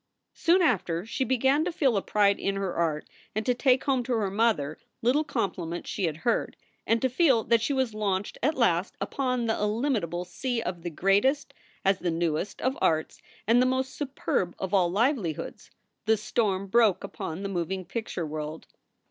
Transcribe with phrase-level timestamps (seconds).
[0.33, 4.01] Soon after she began to feel a pride in her art and to take home
[4.01, 8.39] to her mother little compliments she had heard, and to feel that she was launched
[8.41, 11.53] at last upon the illimitable sea of the greatest,
[11.85, 15.69] as the newest, of arts, and the most superb of all livelihoods,
[16.05, 18.65] the storm broke upon the moving picture world.